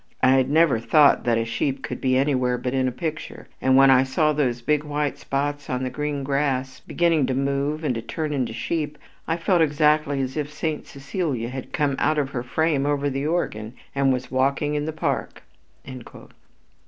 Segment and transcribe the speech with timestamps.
[0.23, 3.77] I had never thought that a sheep could be anywhere but in a picture, and
[3.77, 7.93] when I saw those big white spots on the green grass beginning to move and
[7.93, 12.31] to turn into sheep, I felt exactly as if Saint Cecilia had come out of
[12.31, 15.43] her frame over the organ and was walking in the park."